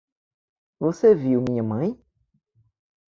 [0.79, 1.95] Você viu minha mãe?